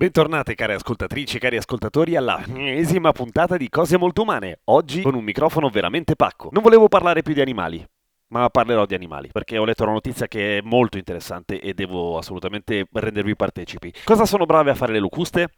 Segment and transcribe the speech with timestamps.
[0.00, 5.14] Bentornate cari ascoltatrici e cari ascoltatori alla ennesima puntata di Cose Molto Umane, oggi con
[5.14, 6.48] un microfono veramente pacco.
[6.52, 7.84] Non volevo parlare più di animali,
[8.28, 12.16] ma parlerò di animali, perché ho letto una notizia che è molto interessante e devo
[12.16, 13.92] assolutamente rendervi partecipi.
[14.02, 15.50] Cosa sono brave a fare le locuste?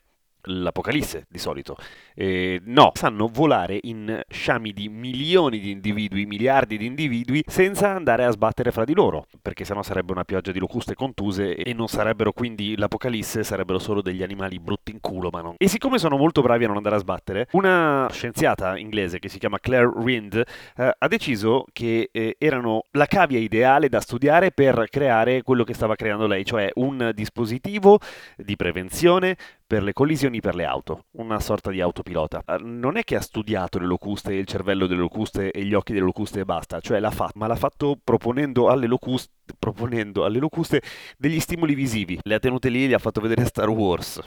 [0.45, 1.77] l'Apocalisse di solito.
[2.14, 8.24] Eh, no, sanno volare in sciami di milioni di individui, miliardi di individui, senza andare
[8.24, 11.88] a sbattere fra di loro, perché sennò sarebbe una pioggia di locuste contuse e non
[11.88, 15.55] sarebbero quindi l'Apocalisse, sarebbero solo degli animali brutti in culo, ma non.
[15.59, 19.38] E siccome sono molto bravi a non andare a sbattere, una scienziata inglese che si
[19.38, 20.43] chiama Claire Rind
[20.77, 25.74] eh, ha deciso che eh, erano la cavia ideale da studiare per creare quello che
[25.74, 27.98] stava creando lei, cioè un dispositivo
[28.37, 29.37] di prevenzione
[29.73, 32.42] per le collisioni per le auto, una sorta di autopilota.
[32.45, 35.95] Eh, non è che ha studiato le locuste, il cervello delle locuste e gli occhi
[35.95, 40.40] delle locuste e basta, cioè l'ha fatto, ma l'ha fatto proponendo alle locuste, proponendo alle
[40.40, 40.82] locuste
[41.16, 42.18] degli stimoli visivi.
[42.20, 44.20] Le ha tenute lì e gli ha fatto vedere Star Wars.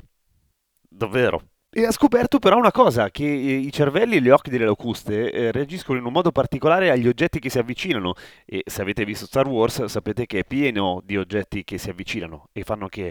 [0.81, 1.54] Davvero.
[1.77, 5.29] E ha scoperto però una cosa, che eh, i cervelli e gli occhi delle locuste
[5.29, 8.13] eh, reagiscono in un modo particolare agli oggetti che si avvicinano.
[8.45, 12.47] E se avete visto Star Wars sapete che è pieno di oggetti che si avvicinano
[12.53, 13.09] e fanno che...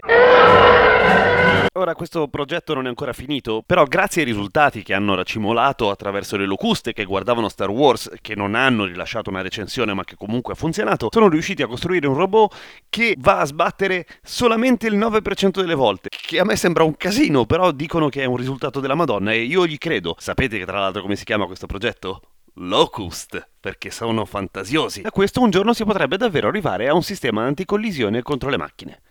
[1.77, 6.35] Ora questo progetto non è ancora finito, però grazie ai risultati che hanno racimolato attraverso
[6.35, 10.53] le locuste che guardavano Star Wars, che non hanno rilasciato una recensione ma che comunque
[10.53, 12.55] ha funzionato, sono riusciti a costruire un robot
[12.89, 17.45] che va a sbattere solamente il 9% delle volte, che a me sembra un casino,
[17.45, 20.15] però dicono che è un risultato risultato della Madonna e io gli credo.
[20.17, 22.21] Sapete che tra l'altro come si chiama questo progetto?
[22.55, 25.01] Locust, perché sono fantasiosi.
[25.01, 29.01] Da questo un giorno si potrebbe davvero arrivare a un sistema anticollisione contro le macchine.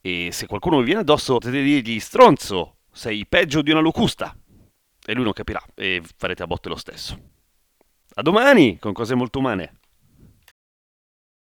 [0.00, 4.34] E se qualcuno vi viene addosso potete dirgli stronzo, sei peggio di una locusta.
[5.04, 7.18] E lui non capirà e farete a botte lo stesso.
[8.14, 9.80] A domani con cose molto umane.